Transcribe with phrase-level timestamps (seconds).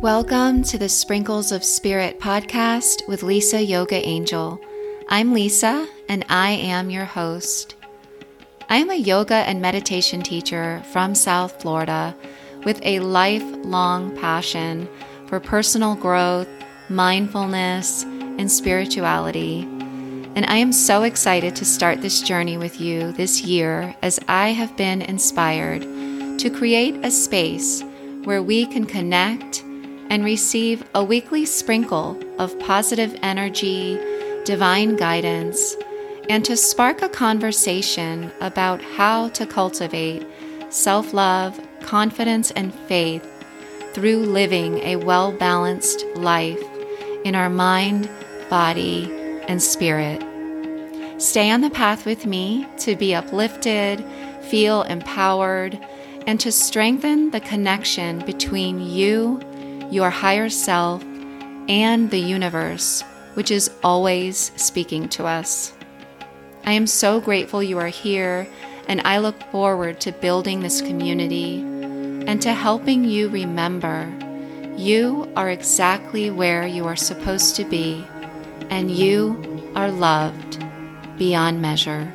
[0.00, 4.58] Welcome to the Sprinkles of Spirit podcast with Lisa Yoga Angel.
[5.10, 7.74] I'm Lisa and I am your host.
[8.70, 12.16] I am a yoga and meditation teacher from South Florida
[12.64, 14.88] with a lifelong passion
[15.26, 16.48] for personal growth,
[16.88, 19.64] mindfulness, and spirituality.
[20.34, 24.52] And I am so excited to start this journey with you this year as I
[24.52, 25.82] have been inspired
[26.38, 27.84] to create a space
[28.24, 29.62] where we can connect
[30.10, 33.98] and receive a weekly sprinkle of positive energy,
[34.44, 35.76] divine guidance,
[36.28, 40.26] and to spark a conversation about how to cultivate
[40.68, 43.26] self love, confidence, and faith
[43.92, 46.62] through living a well balanced life
[47.24, 48.10] in our mind,
[48.48, 49.10] body,
[49.48, 50.22] and spirit.
[51.18, 54.04] Stay on the path with me to be uplifted,
[54.42, 55.78] feel empowered,
[56.26, 59.40] and to strengthen the connection between you
[59.90, 61.02] your higher self,
[61.68, 63.02] and the universe,
[63.34, 65.72] which is always speaking to us.
[66.64, 68.46] I am so grateful you are here,
[68.88, 74.12] and I look forward to building this community and to helping you remember
[74.76, 78.04] you are exactly where you are supposed to be,
[78.70, 80.64] and you are loved
[81.18, 82.12] beyond measure.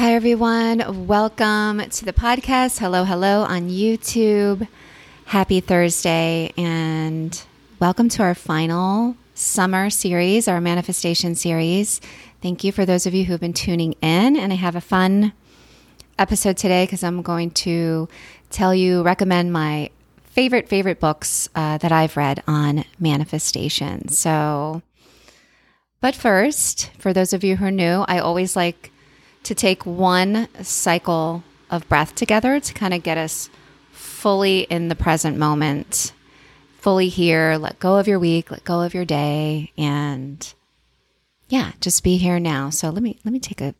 [0.00, 1.06] Hi, everyone.
[1.06, 2.78] Welcome to the podcast.
[2.78, 4.66] Hello, hello on YouTube.
[5.26, 7.44] Happy Thursday, and
[7.80, 12.00] welcome to our final summer series, our manifestation series.
[12.40, 14.38] Thank you for those of you who have been tuning in.
[14.38, 15.34] And I have a fun
[16.18, 18.08] episode today because I'm going to
[18.48, 19.90] tell you, recommend my
[20.24, 24.08] favorite, favorite books uh, that I've read on manifestation.
[24.08, 24.80] So,
[26.00, 28.90] but first, for those of you who are new, I always like
[29.44, 33.48] to take one cycle of breath together to kind of get us
[33.90, 36.12] fully in the present moment,
[36.78, 40.54] fully here, let go of your week, let go of your day and
[41.48, 42.70] yeah, just be here now.
[42.70, 43.74] So let me let me take a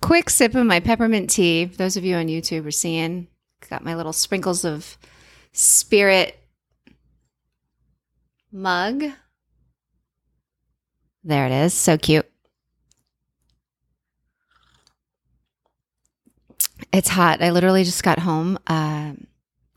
[0.00, 1.64] quick sip of my peppermint tea.
[1.64, 3.28] Those of you on YouTube are seeing
[3.68, 4.98] got my little sprinkles of
[5.52, 6.38] spirit
[8.50, 9.04] mug.
[11.24, 11.72] There it is.
[11.72, 12.31] So cute.
[16.92, 17.42] It's hot.
[17.42, 19.12] I literally just got home uh,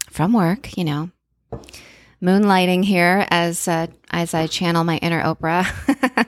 [0.09, 1.11] from work, you know,
[2.21, 6.27] moonlighting here as uh, as I channel my inner Oprah,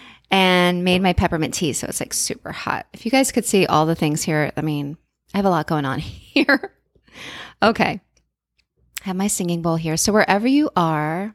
[0.30, 1.72] and made my peppermint tea.
[1.72, 2.86] So it's like super hot.
[2.92, 4.96] If you guys could see all the things here, I mean,
[5.34, 6.72] I have a lot going on here.
[7.62, 8.00] okay,
[9.02, 9.96] have my singing bowl here.
[9.96, 11.34] So wherever you are,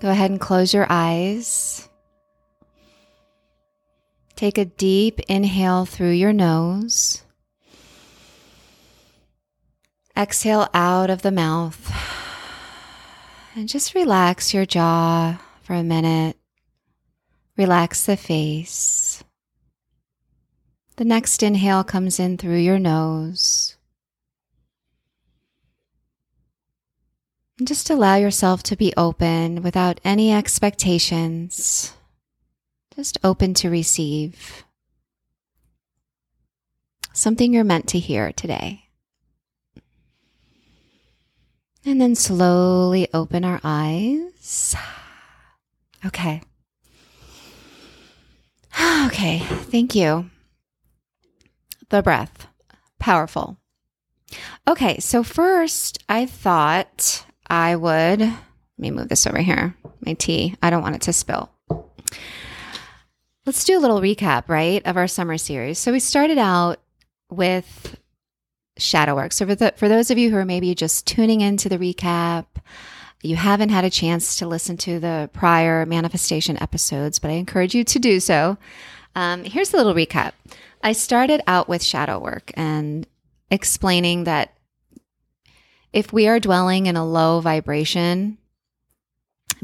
[0.00, 1.88] go ahead and close your eyes.
[4.36, 7.22] Take a deep inhale through your nose.
[10.16, 11.92] Exhale out of the mouth.
[13.54, 16.36] And just relax your jaw for a minute.
[17.56, 19.22] Relax the face.
[20.96, 23.76] The next inhale comes in through your nose.
[27.58, 31.93] And just allow yourself to be open without any expectations
[32.96, 34.64] just open to receive
[37.12, 38.84] something you're meant to hear today.
[41.86, 44.74] And then slowly open our eyes.
[46.04, 46.42] Okay.
[49.06, 50.30] Okay, thank you.
[51.90, 52.48] The breath,
[52.98, 53.58] powerful.
[54.66, 58.38] Okay, so first I thought I would, let
[58.78, 60.56] me move this over here, my tea.
[60.62, 61.50] I don't want it to spill.
[63.46, 65.78] Let's do a little recap, right, of our summer series.
[65.78, 66.80] So we started out
[67.30, 67.98] with
[68.78, 69.32] shadow work.
[69.32, 72.46] So for the, for those of you who are maybe just tuning into the recap,
[73.22, 77.74] you haven't had a chance to listen to the prior manifestation episodes, but I encourage
[77.74, 78.56] you to do so.
[79.14, 80.32] Um, here's a little recap.
[80.82, 83.06] I started out with shadow work and
[83.50, 84.54] explaining that
[85.92, 88.38] if we are dwelling in a low vibration,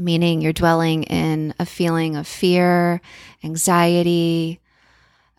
[0.01, 3.01] meaning you're dwelling in a feeling of fear,
[3.43, 4.59] anxiety,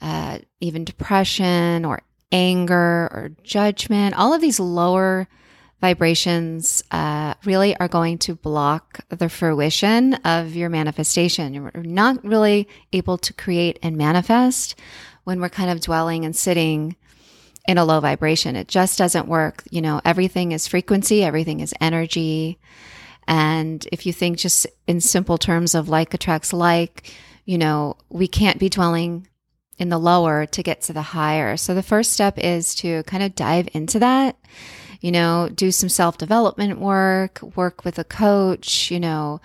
[0.00, 2.00] uh, even depression or
[2.30, 4.16] anger or judgment.
[4.16, 5.28] All of these lower
[5.80, 11.52] vibrations uh, really are going to block the fruition of your manifestation.
[11.52, 14.76] You're not really able to create and manifest
[15.24, 16.96] when we're kind of dwelling and sitting
[17.66, 18.56] in a low vibration.
[18.56, 19.62] It just doesn't work.
[19.70, 22.58] You know, everything is frequency, everything is energy.
[23.26, 27.12] And if you think just in simple terms of like attracts like,
[27.44, 29.28] you know, we can't be dwelling
[29.78, 31.56] in the lower to get to the higher.
[31.56, 34.36] So the first step is to kind of dive into that.
[35.00, 38.90] You know, do some self development work, work with a coach.
[38.90, 39.40] You know,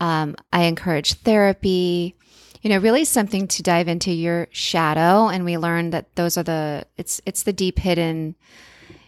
[0.00, 2.16] um, I encourage therapy.
[2.62, 6.42] You know, really something to dive into your shadow, and we learned that those are
[6.42, 8.36] the it's it's the deep hidden,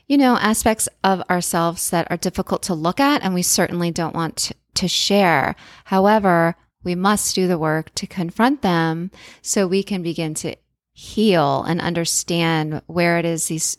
[0.06, 4.14] you know, aspects of ourselves that are difficult to look at, and we certainly don't
[4.14, 4.54] want to,
[4.86, 5.56] share.
[5.84, 6.54] However,
[6.84, 9.10] we must do the work to confront them
[9.40, 10.54] so we can begin to
[10.92, 13.78] heal and understand where it is these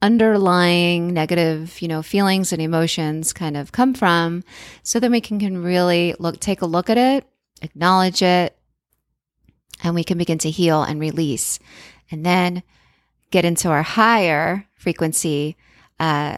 [0.00, 4.42] underlying negative, you know, feelings and emotions kind of come from
[4.82, 7.26] so then we can, can really look take a look at it,
[7.60, 8.56] acknowledge it,
[9.82, 11.58] and we can begin to heal and release.
[12.10, 12.62] And then
[13.30, 15.56] get into our higher frequency
[16.00, 16.36] uh,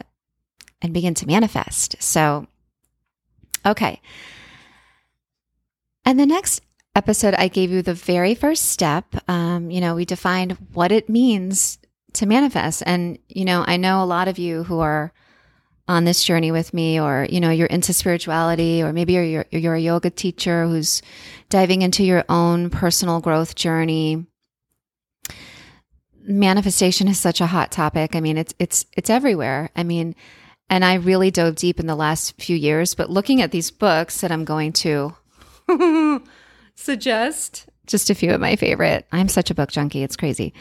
[0.83, 1.97] and begin to manifest.
[2.03, 2.47] So,
[3.65, 4.03] okay.
[6.05, 6.61] And the next
[6.97, 9.07] episode, I gave you the very first step.
[9.29, 11.79] Um, you know, we defined what it means
[12.15, 12.83] to manifest.
[12.85, 15.13] And, you know, I know a lot of you who are
[15.87, 19.47] on this journey with me, or, you know, you're into spirituality, or maybe you're, you're,
[19.51, 21.03] you're a yoga teacher who's
[21.49, 24.27] diving into your own personal growth journey.
[26.23, 28.15] Manifestation is such a hot topic.
[28.15, 29.71] I mean, it's, it's, it's everywhere.
[29.75, 30.15] I mean,
[30.71, 34.21] and I really dove deep in the last few years, but looking at these books
[34.21, 35.15] that I'm going to
[36.75, 39.07] suggest just a few of my favorite.
[39.13, 40.03] I'm such a book junkie.
[40.03, 40.55] It's crazy.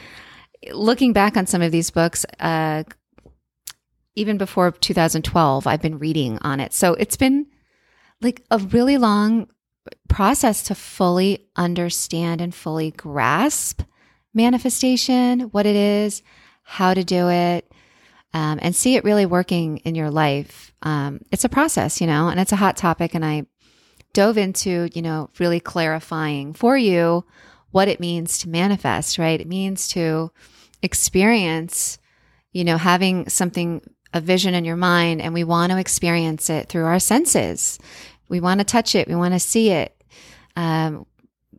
[0.71, 2.83] Looking back on some of these books, uh,
[4.15, 6.73] even before 2012, I've been reading on it.
[6.73, 7.47] So it's been
[8.21, 9.47] like a really long
[10.09, 13.81] process to fully understand and fully grasp
[14.33, 16.24] manifestation, what it is,
[16.63, 17.72] how to do it,
[18.33, 20.74] um, and see it really working in your life.
[20.81, 23.13] Um, it's a process, you know, and it's a hot topic.
[23.13, 23.45] And I
[24.13, 27.25] dove into, you know, really clarifying for you
[27.72, 29.39] what it means to manifest, right?
[29.39, 30.31] It means to
[30.81, 31.98] experience,
[32.51, 33.81] you know, having something,
[34.13, 37.80] a vision in your mind, and we want to experience it through our senses.
[38.28, 39.07] We want to touch it.
[39.07, 39.95] We want to see it.
[40.57, 41.06] Um,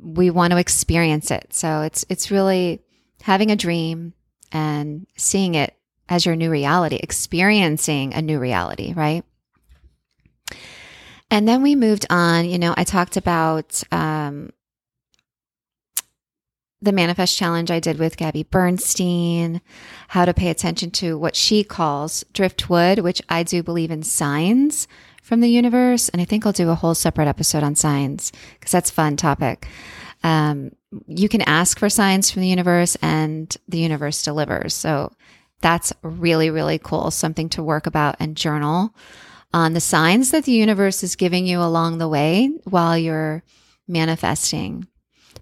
[0.03, 1.55] we want to experience it.
[1.55, 2.83] So it's it's really
[3.23, 4.15] having a dream
[4.51, 5.75] and seeing it
[6.09, 9.25] as your new reality, experiencing a new reality, right?
[11.31, 12.51] And then we moved on.
[12.51, 14.53] You know, I talked about um,
[16.83, 19.61] the manifest challenge I did with Gabby Bernstein,
[20.09, 24.89] how to pay attention to what she calls driftwood, which I do believe in signs
[25.23, 26.09] from the universe.
[26.09, 29.69] And I think I'll do a whole separate episode on signs because that's fun topic.
[30.25, 30.73] Um,
[31.07, 34.75] you can ask for signs from the universe and the universe delivers.
[34.75, 35.13] So
[35.61, 37.13] that's really, really cool.
[37.13, 38.95] Something to work about and journal
[39.55, 43.45] on the signs that the universe is giving you along the way while you're
[43.87, 44.89] manifesting.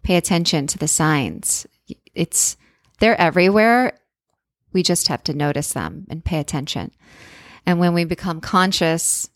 [0.03, 1.67] Pay attention to the signs.
[2.15, 2.57] It's
[2.99, 3.99] they're everywhere.
[4.73, 6.93] We just have to notice them and pay attention.
[7.67, 9.29] And when we become conscious,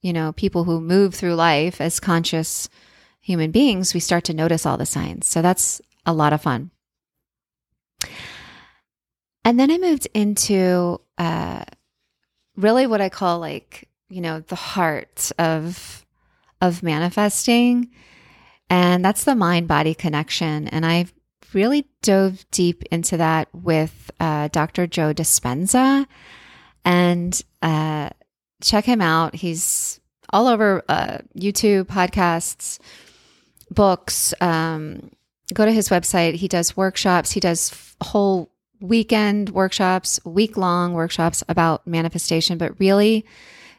[0.00, 2.68] you know, people who move through life as conscious
[3.20, 5.26] human beings, we start to notice all the signs.
[5.26, 6.70] So that's a lot of fun.
[9.44, 11.64] And then I moved into uh,
[12.56, 16.04] really what I call like you know, the heart of
[16.60, 17.90] of manifesting.
[18.72, 20.66] And that's the mind body connection.
[20.68, 21.12] And I've
[21.52, 24.86] really dove deep into that with uh, Dr.
[24.86, 26.06] Joe Dispenza.
[26.82, 28.08] And uh,
[28.62, 29.34] check him out.
[29.34, 30.00] He's
[30.30, 32.78] all over uh, YouTube, podcasts,
[33.70, 34.32] books.
[34.40, 35.10] Um,
[35.52, 36.36] go to his website.
[36.36, 37.30] He does workshops.
[37.30, 38.50] He does whole
[38.80, 43.26] weekend workshops, week long workshops about manifestation, but really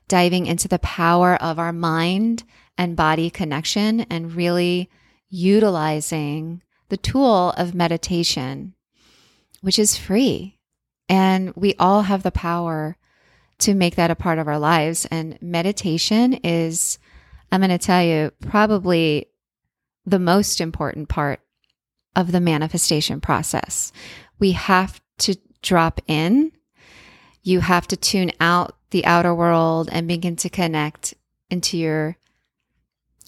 [0.08, 2.44] diving into the power of our mind
[2.78, 4.90] and body connection and really
[5.30, 8.74] utilizing the tool of meditation,
[9.62, 10.60] which is free.
[11.10, 12.98] And we all have the power
[13.60, 15.06] to make that a part of our lives.
[15.10, 17.00] And meditation is,
[17.52, 19.28] I'm going to tell you, probably
[20.06, 21.40] the most important part
[22.16, 23.92] of the manifestation process.
[24.40, 26.52] We have to drop in.
[27.42, 31.14] You have to tune out the outer world and begin to connect
[31.50, 32.18] into your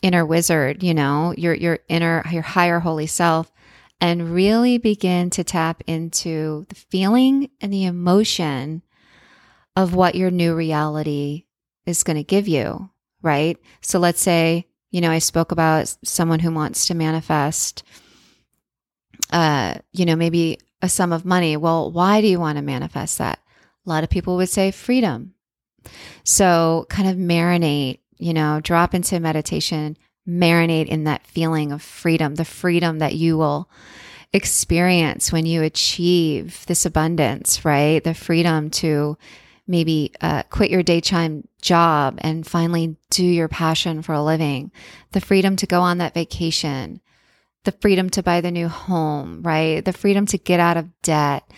[0.06, 3.52] inner wizard, you know, your your inner your higher holy self
[4.00, 8.84] and really begin to tap into the feeling and the emotion
[9.76, 11.46] of what your new reality
[11.88, 12.88] is going to give you,
[13.24, 13.58] right?
[13.82, 17.84] So let's say, you know, I spoke about someone who wants to manifest
[19.32, 21.58] uh, you know, maybe a sum of money.
[21.58, 23.40] Well, why do you want to manifest that?
[23.86, 25.34] A lot of people would say freedom,
[26.24, 32.36] so kind of marinate, you know, drop into meditation, marinate in that feeling of freedom,
[32.36, 33.70] the freedom that you will
[34.34, 38.04] experience when you achieve this abundance, right?
[38.04, 39.18] The freedom to
[39.68, 44.72] maybe uh, quit your daytime job and finally do your passion for a living,
[45.12, 47.02] the freedom to go on that vacation,
[47.64, 49.84] the freedom to buy the new home, right?
[49.84, 51.50] The freedom to get out of debt.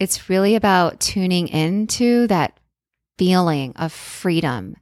[0.00, 2.58] It's really about tuning into that
[3.18, 4.76] feeling of freedom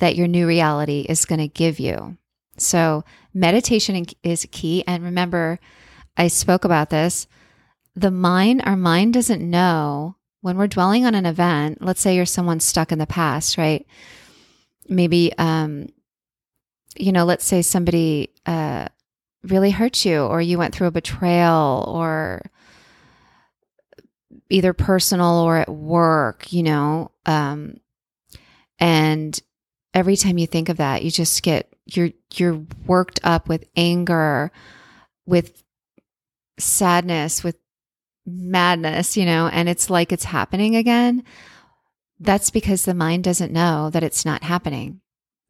[0.00, 2.16] that your new reality is going to give you.
[2.56, 4.82] So, meditation is key.
[4.86, 5.60] And remember,
[6.16, 7.26] I spoke about this.
[7.94, 11.78] The mind, our mind doesn't know when we're dwelling on an event.
[11.80, 13.86] Let's say you're someone stuck in the past, right?
[14.88, 15.88] Maybe, um,
[16.96, 18.88] you know, let's say somebody uh,
[19.42, 22.42] really hurt you, or you went through a betrayal, or
[24.48, 27.76] either personal or at work, you know, um,
[28.78, 29.40] and
[29.94, 34.52] every time you think of that, you just get you're you're worked up with anger,
[35.26, 35.62] with
[36.58, 37.56] sadness, with
[38.26, 41.24] madness, you know, and it's like it's happening again.
[42.18, 45.00] That's because the mind doesn't know that it's not happening.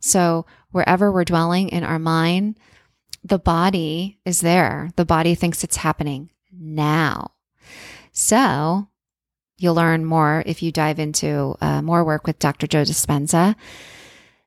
[0.01, 2.59] So wherever we're dwelling in our mind,
[3.25, 4.91] the body is there.
[4.97, 7.33] The body thinks it's happening now.
[8.13, 8.89] So
[9.59, 12.67] you'll learn more if you dive into uh, more work with Dr.
[12.67, 13.57] Joe Dispenza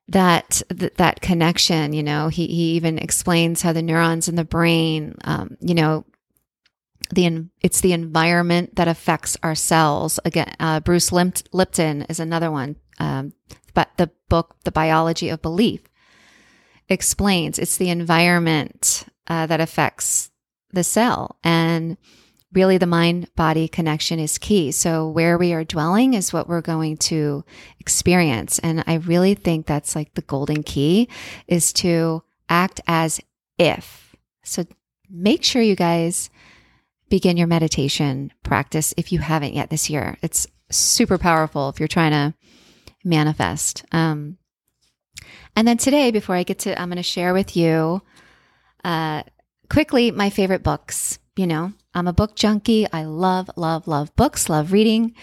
[0.08, 2.28] that th- that connection you know?
[2.28, 6.06] He, he even explains how the neurons in the brain um, you know
[7.14, 10.20] the it's the environment that affects our cells.
[10.26, 13.34] Again uh, bruce lipton is another one um,
[13.74, 15.82] but the book the biology of belief
[16.90, 20.32] explains it's the environment uh, that affects
[20.72, 21.38] the cell.
[21.44, 21.98] And
[22.54, 24.72] really the mind body connection is key.
[24.72, 27.44] So where we are dwelling is what we're going to
[27.80, 28.60] experience.
[28.60, 31.10] And I really think that's like the golden key
[31.48, 33.20] is to act as
[33.58, 34.16] if.
[34.44, 34.66] So
[35.10, 36.30] make sure you guys
[37.10, 40.18] begin your meditation practice if you haven't yet this year.
[40.22, 42.34] It's super powerful if you're trying to
[43.04, 43.84] manifest.
[43.92, 44.38] Um,
[45.56, 48.02] and then today, before I get to, I'm going to share with you
[48.84, 49.24] uh,
[49.70, 51.20] quickly my favorite books.
[51.36, 52.88] You know, I'm a book junkie.
[52.92, 55.14] I love, love, love books, love reading.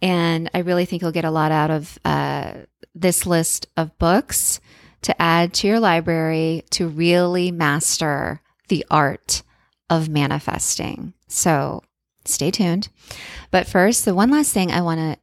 [0.00, 2.54] And I really think you'll get a lot out of uh,
[2.94, 4.60] this list of books
[5.02, 9.42] to add to your library to really master the art
[9.90, 11.14] of manifesting.
[11.28, 11.82] So
[12.24, 12.88] stay tuned.
[13.50, 15.18] But first, the one last thing I want to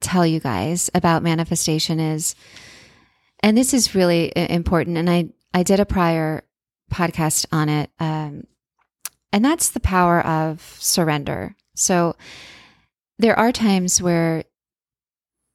[0.00, 2.34] tell you guys about manifestation is,
[3.40, 6.42] and this is really important, and I, I did a prior
[6.92, 7.90] podcast on it.
[7.98, 8.44] Um,
[9.32, 11.56] and that's the power of surrender.
[11.74, 12.16] So
[13.18, 14.44] there are times where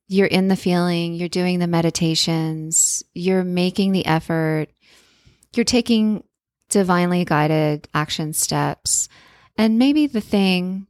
[0.07, 4.67] you're in the feeling, you're doing the meditations, you're making the effort,
[5.53, 6.24] you're taking
[6.69, 9.10] divinely guided action steps,
[9.57, 10.88] and maybe the thing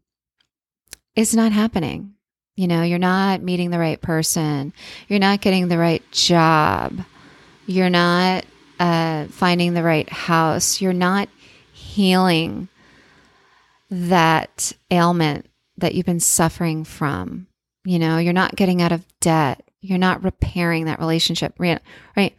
[1.16, 2.14] is not happening.
[2.56, 4.74] You know, you're not meeting the right person,
[5.08, 7.00] you're not getting the right job,
[7.66, 8.46] you're not
[8.80, 11.30] uh, finding the right house, you're not
[11.74, 12.70] healing
[13.90, 17.48] that ailment that you've been suffering from.
[17.86, 19.64] You know, you're not getting out of debt.
[19.82, 22.36] You're not repairing that relationship, right?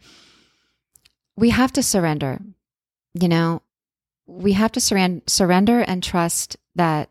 [1.35, 2.39] We have to surrender.
[3.19, 3.61] You know,
[4.27, 7.09] we have to surrender, surrender and trust that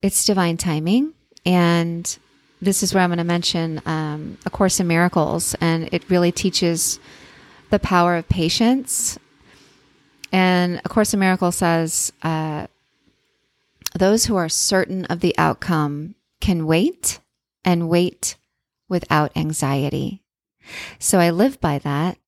[0.00, 1.12] it's divine timing.
[1.44, 2.18] And
[2.62, 6.32] this is where I'm going to mention um, A Course in Miracles, and it really
[6.32, 6.98] teaches
[7.70, 9.18] the power of patience
[10.32, 12.66] and A Course in Miracles says, uh,
[13.94, 17.20] those who are certain of the outcome can wait
[17.64, 18.36] and wait
[18.88, 20.22] without anxiety.
[20.98, 22.18] So I live by that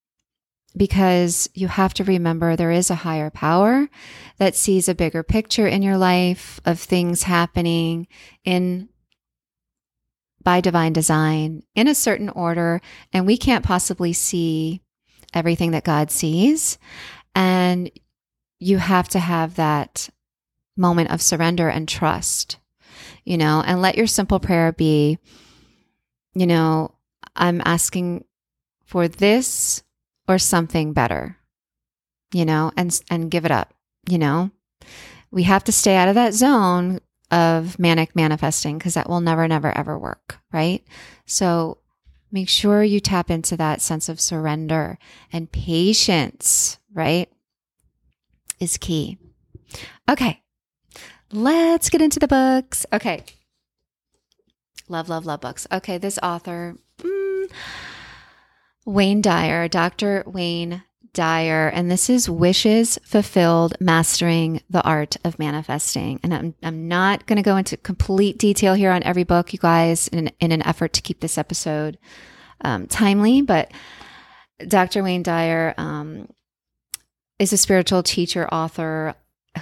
[0.76, 3.88] because you have to remember there is a higher power
[4.38, 8.06] that sees a bigger picture in your life of things happening
[8.44, 8.88] in
[10.42, 12.80] by divine design in a certain order
[13.12, 14.80] and we can't possibly see
[15.34, 16.78] everything that God sees
[17.34, 17.90] and
[18.58, 20.10] you have to have that
[20.76, 22.58] moment of surrender and trust,
[23.24, 25.18] you know, and let your simple prayer be,
[26.34, 26.94] you know,
[27.36, 28.24] I'm asking
[28.84, 29.82] for this
[30.28, 31.36] or something better,
[32.32, 33.72] you know, and, and give it up,
[34.08, 34.50] you know.
[35.30, 39.46] We have to stay out of that zone of manic manifesting because that will never,
[39.46, 40.84] never, ever work, right?
[41.26, 41.78] So
[42.32, 44.98] make sure you tap into that sense of surrender
[45.32, 47.28] and patience, right?
[48.58, 49.18] Is key.
[50.08, 50.42] Okay,
[51.32, 52.84] let's get into the books.
[52.92, 53.24] Okay.
[54.88, 55.68] Love, love, love books.
[55.70, 57.50] Okay, this author, mm,
[58.84, 60.24] Wayne Dyer, Dr.
[60.26, 60.82] Wayne
[61.12, 66.18] Dyer, and this is Wishes Fulfilled Mastering the Art of Manifesting.
[66.24, 69.60] And I'm, I'm not going to go into complete detail here on every book, you
[69.60, 71.96] guys, in, in an effort to keep this episode
[72.62, 73.70] um, timely, but
[74.66, 75.02] Dr.
[75.02, 76.28] Wayne Dyer um,
[77.40, 79.14] is a spiritual teacher, author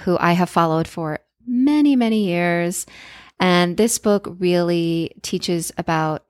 [0.03, 2.85] who I have followed for many, many years.
[3.39, 6.25] And this book really teaches about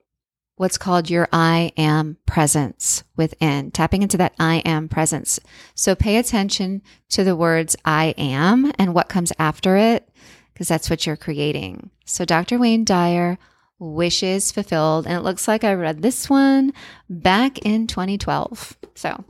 [0.54, 5.40] what's called your I am presence within, tapping into that I am presence.
[5.74, 10.08] So pay attention to the words I am and what comes after it,
[10.52, 11.90] because that's what you're creating.
[12.04, 12.58] So Dr.
[12.58, 13.38] Wayne Dyer,
[13.80, 15.06] Wishes Fulfilled.
[15.06, 16.72] And it looks like I read this one
[17.08, 18.76] back in 2012.
[18.94, 19.24] So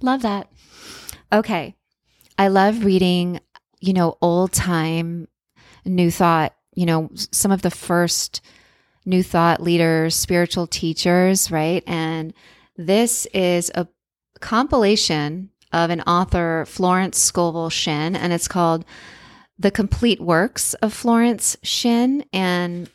[0.00, 0.48] love that.
[1.32, 1.74] Okay.
[2.38, 3.40] I love reading,
[3.80, 5.28] you know, old time
[5.84, 8.40] new thought, you know, some of the first
[9.06, 11.82] New Thought leaders, spiritual teachers, right?
[11.86, 12.34] And
[12.76, 13.86] this is a
[14.40, 18.84] compilation of an author, Florence Scovel Shinn, and it's called
[19.58, 22.24] The Complete Works of Florence Shinn.
[22.32, 22.90] And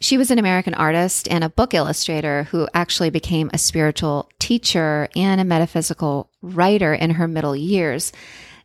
[0.00, 5.08] she was an American artist and a book illustrator who actually became a spiritual teacher
[5.14, 8.12] and a metaphysical writer in her middle years.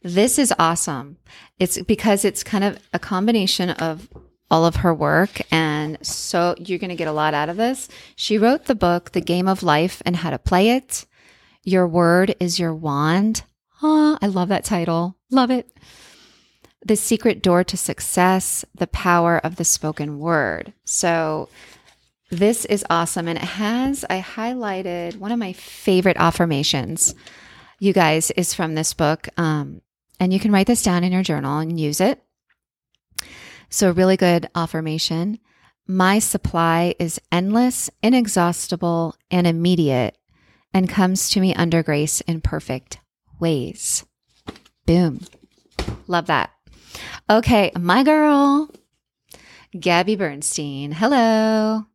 [0.03, 1.17] This is awesome.
[1.59, 4.09] It's because it's kind of a combination of
[4.49, 5.41] all of her work.
[5.51, 7.87] And so you're going to get a lot out of this.
[8.15, 11.05] She wrote the book, The Game of Life and How to Play It.
[11.63, 13.43] Your Word is Your Wand.
[13.81, 15.17] Oh, I love that title.
[15.29, 15.71] Love it.
[16.83, 20.73] The Secret Door to Success, The Power of the Spoken Word.
[20.83, 21.47] So
[22.31, 23.27] this is awesome.
[23.27, 27.13] And it has, I highlighted one of my favorite affirmations,
[27.81, 29.27] you guys, is from this book.
[29.37, 29.81] Um,
[30.19, 32.23] and you can write this down in your journal and use it.
[33.69, 35.39] So, really good affirmation.
[35.87, 40.15] My supply is endless, inexhaustible, and immediate,
[40.73, 42.99] and comes to me under grace in perfect
[43.39, 44.05] ways.
[44.85, 45.21] Boom.
[46.05, 46.51] Love that.
[47.29, 48.69] Okay, my girl,
[49.77, 50.91] Gabby Bernstein.
[50.91, 51.87] Hello.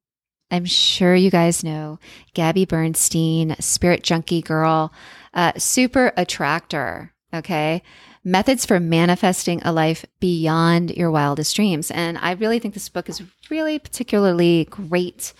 [0.51, 1.99] I'm sure you guys know
[2.35, 4.93] Gabby Bernstein, spirit junkie girl,
[5.35, 7.13] uh, super attractor.
[7.35, 7.83] Okay
[8.27, 11.93] methods for manifesting a life beyond your wildest dreams.
[11.93, 15.33] And I really think this book is really particularly great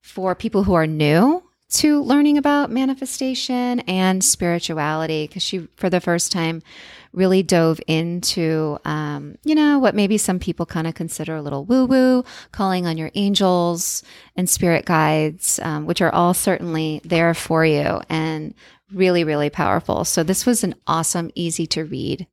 [0.00, 6.00] for people who are new to learning about manifestation and spirituality because she, for the
[6.00, 6.62] first time,
[7.12, 11.64] really dove into, um, you know, what maybe some people kind of consider a little
[11.64, 14.02] woo woo, calling on your angels
[14.36, 18.00] and spirit guides, um, which are all certainly there for you.
[18.08, 18.54] And
[18.92, 20.04] really, really powerful.
[20.04, 22.26] So this was an awesome, easy to read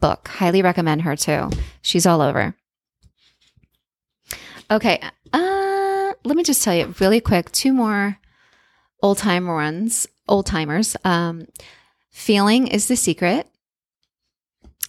[0.00, 0.28] book.
[0.28, 1.50] Highly recommend her too.
[1.82, 2.54] She's all over.
[4.70, 5.00] Okay.
[5.32, 8.18] Uh, let me just tell you really quick two more
[9.02, 10.96] old time ones, old timers.
[11.04, 11.46] Um,
[12.10, 13.48] Feeling is the Secret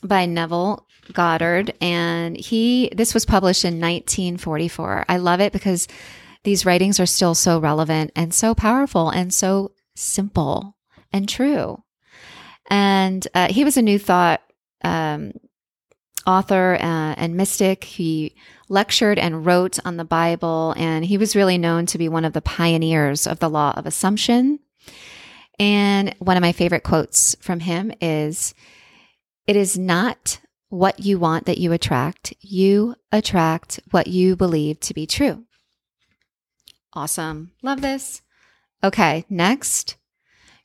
[0.03, 1.73] by Neville Goddard.
[1.81, 5.05] And he, this was published in 1944.
[5.07, 5.87] I love it because
[6.43, 10.75] these writings are still so relevant and so powerful and so simple
[11.11, 11.83] and true.
[12.69, 14.41] And uh, he was a New Thought
[14.83, 15.33] um,
[16.25, 17.83] author uh, and mystic.
[17.83, 18.35] He
[18.69, 22.33] lectured and wrote on the Bible, and he was really known to be one of
[22.33, 24.59] the pioneers of the law of assumption.
[25.59, 28.53] And one of my favorite quotes from him is
[29.49, 34.93] It is not what you want that you attract, you attract what you believe to
[34.93, 35.43] be true.
[36.93, 37.49] Awesome.
[37.63, 38.21] Love this.
[38.83, 39.97] Okay, next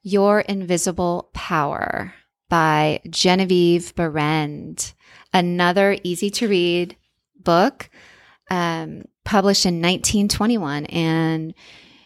[0.02, 2.12] your Invisible Power
[2.50, 4.92] by Genevieve Behrend.
[5.32, 6.94] Another easy to read
[7.42, 7.88] book
[8.50, 10.84] um, published in 1921.
[10.84, 11.54] And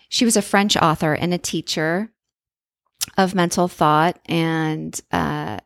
[0.08, 2.12] she was a French author and a teacher
[3.16, 4.20] of mental thought.
[4.26, 5.58] And uh,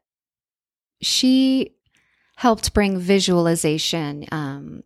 [1.03, 1.75] she
[2.37, 4.83] helped bring visualization um,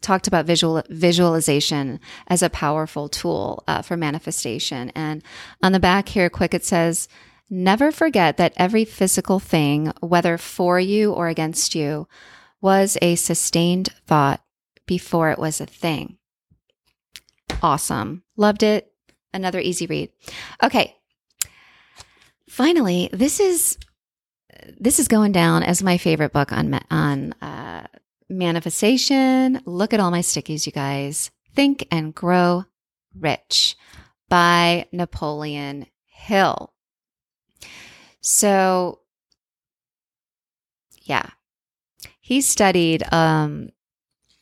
[0.00, 4.90] talked about visual visualization as a powerful tool uh, for manifestation.
[4.94, 5.22] And
[5.62, 7.08] on the back here, quick, it says,
[7.48, 12.06] Never forget that every physical thing, whether for you or against you,
[12.60, 14.42] was a sustained thought
[14.86, 16.16] before it was a thing.
[17.62, 18.22] Awesome.
[18.36, 18.92] Loved it.
[19.34, 20.10] Another easy read.
[20.62, 20.96] Okay.
[22.48, 23.78] Finally, this is
[24.78, 27.86] this is going down as my favorite book on on uh,
[28.28, 29.60] Manifestation.
[29.64, 31.30] Look at all my stickies, you guys.
[31.54, 32.64] Think and Grow
[33.18, 33.76] Rich
[34.28, 36.72] by Napoleon Hill.
[38.20, 39.00] So,
[41.02, 41.30] yeah,
[42.20, 43.70] he studied um,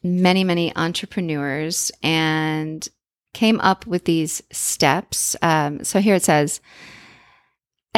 [0.03, 2.87] many, many entrepreneurs and
[3.33, 5.37] came up with these steps.
[5.43, 6.61] Um, so here it says,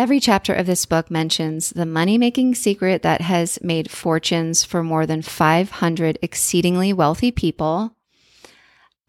[0.01, 4.83] Every chapter of this book mentions the money making secret that has made fortunes for
[4.83, 7.95] more than 500 exceedingly wealthy people,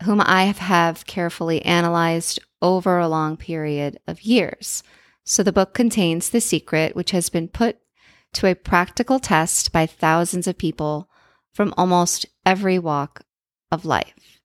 [0.03, 4.83] whom I have carefully analyzed over a long period of years.
[5.23, 7.77] So the book contains the secret, which has been put
[8.33, 11.09] to a practical test by thousands of people
[11.53, 13.21] from almost every walk
[13.71, 14.40] of life.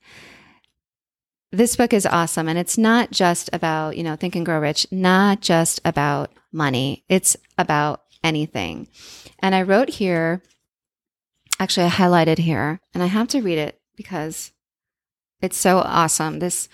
[1.52, 2.48] This book is awesome.
[2.48, 7.04] And it's not just about, you know, think and grow rich, not just about money.
[7.08, 8.88] It's about anything.
[9.40, 10.42] And I wrote here,
[11.60, 14.52] actually, I highlighted here, and I have to read it because
[15.40, 16.40] it's so awesome.
[16.40, 16.68] This,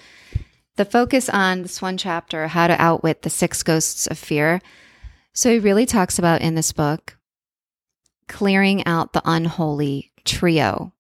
[0.76, 4.60] the focus on this one chapter, how to outwit the six ghosts of fear.
[5.34, 7.18] So he really talks about in this book
[8.28, 10.92] clearing out the unholy trio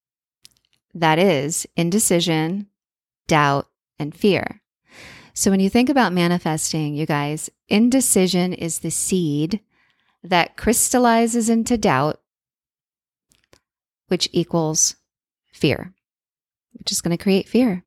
[0.94, 2.66] that is indecision,
[3.26, 4.60] doubt, and fear.
[5.34, 9.60] So when you think about manifesting, you guys, indecision is the seed
[10.22, 12.20] that crystallizes into doubt,
[14.08, 14.96] which equals
[15.52, 15.94] fear,
[16.74, 17.84] which is going to create fear.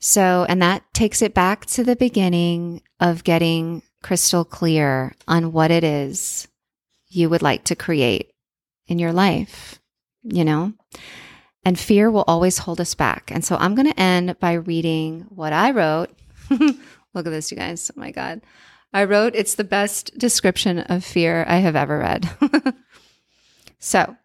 [0.00, 5.70] So, and that takes it back to the beginning of getting crystal clear on what
[5.70, 6.48] it is
[7.08, 8.32] you would like to create
[8.86, 9.80] in your life,
[10.22, 10.72] you know?
[11.64, 13.30] And fear will always hold us back.
[13.32, 16.10] And so I'm going to end by reading what I wrote.
[16.50, 17.90] Look at this, you guys.
[17.94, 18.40] Oh my God.
[18.92, 22.30] I wrote, it's the best description of fear I have ever read.
[23.78, 24.16] so,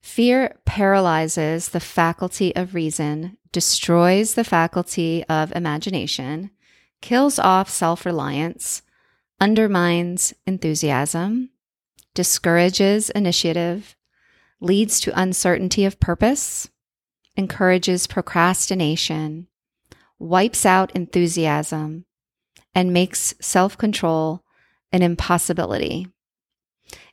[0.00, 6.50] fear paralyzes the faculty of reason, destroys the faculty of imagination,
[7.00, 8.82] kills off self reliance,
[9.40, 11.50] undermines enthusiasm,
[12.14, 13.94] discourages initiative,
[14.60, 16.68] leads to uncertainty of purpose,
[17.36, 19.48] encourages procrastination,
[20.18, 22.04] wipes out enthusiasm,
[22.74, 24.42] and makes self control
[24.92, 26.08] an impossibility.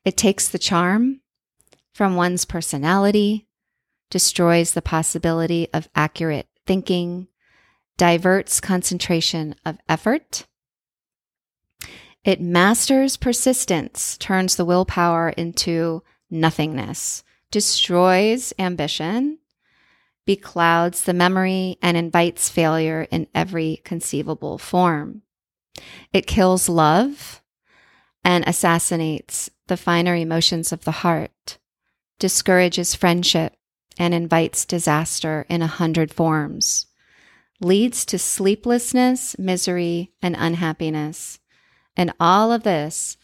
[0.05, 1.21] It takes the charm
[1.93, 3.47] from one's personality,
[4.09, 7.27] destroys the possibility of accurate thinking,
[7.97, 10.45] diverts concentration of effort.
[12.23, 19.37] It masters persistence, turns the willpower into nothingness, destroys ambition,
[20.27, 25.21] beclouds the memory, and invites failure in every conceivable form.
[26.11, 27.43] It kills love
[28.23, 31.59] and assassinates the finer emotions of the heart,
[32.17, 33.55] discourages friendship,
[33.99, 36.87] and invites disaster in a hundred forms,
[37.61, 41.39] leads to sleeplessness, misery, and unhappiness.
[41.95, 43.15] And all of this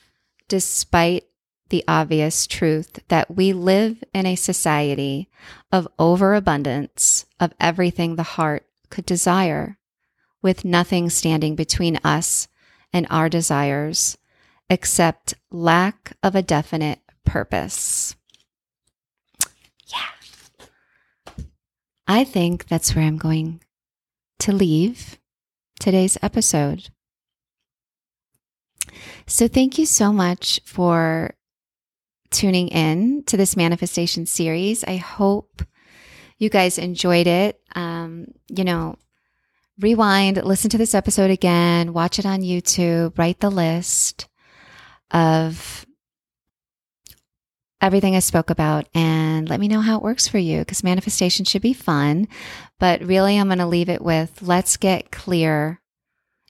[0.48, 1.29] despite
[1.70, 5.30] the obvious truth that we live in a society
[5.72, 9.78] of overabundance of everything the heart could desire,
[10.42, 12.48] with nothing standing between us
[12.92, 14.18] and our desires
[14.70, 18.16] except lack of a definite purpose.
[19.88, 21.46] Yeah.
[22.08, 23.62] I think that's where I'm going
[24.40, 25.20] to leave
[25.80, 26.90] today's episode.
[29.28, 31.36] So, thank you so much for
[32.32, 34.84] tuning in to this manifestation series.
[34.84, 35.64] I hope
[36.38, 37.60] you guys enjoyed it.
[37.76, 38.98] Um, you know,
[39.80, 44.28] rewind, listen to this episode again, watch it on YouTube, write the list
[45.12, 45.86] of
[47.82, 51.46] everything I spoke about and let me know how it works for you because manifestation
[51.46, 52.28] should be fun.
[52.78, 55.82] But really, I'm going to leave it with let's get clear.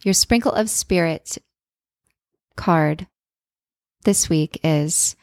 [0.03, 1.37] Your sprinkle of spirit
[2.55, 3.07] card
[4.05, 5.15] this week is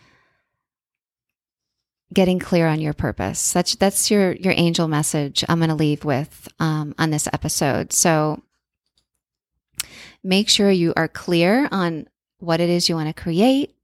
[2.12, 3.52] getting clear on your purpose.
[3.52, 5.44] That's that's your your angel message.
[5.48, 7.92] I'm going to leave with um, on this episode.
[7.92, 8.42] So
[10.22, 12.06] make sure you are clear on
[12.38, 13.74] what it is you want to create.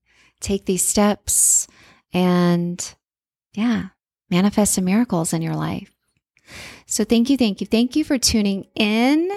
[0.40, 1.68] Take these steps,
[2.12, 2.94] and
[3.54, 3.88] yeah,
[4.30, 5.92] manifest some miracles in your life.
[6.86, 9.30] So thank you, thank you, thank you for tuning in.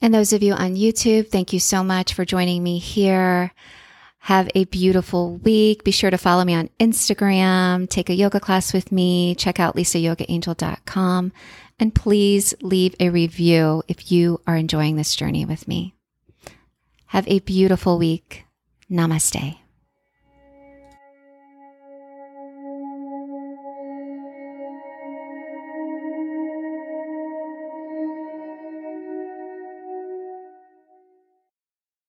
[0.00, 3.52] And those of you on YouTube, thank you so much for joining me here.
[4.24, 5.84] Have a beautiful week.
[5.84, 9.76] Be sure to follow me on Instagram, take a yoga class with me, check out
[9.76, 11.30] lisayogaangel.com,
[11.78, 15.94] and please leave a review if you are enjoying this journey with me.
[17.08, 18.46] Have a beautiful week.
[18.90, 19.58] Namaste.